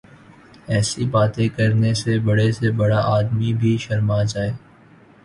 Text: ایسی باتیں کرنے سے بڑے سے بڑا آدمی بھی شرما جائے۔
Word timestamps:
ایسی 0.67 1.05
باتیں 1.05 1.47
کرنے 1.49 1.93
سے 1.93 2.17
بڑے 2.19 2.51
سے 2.51 2.71
بڑا 2.71 3.01
آدمی 3.07 3.53
بھی 3.53 3.77
شرما 3.77 4.23
جائے۔ 4.23 4.51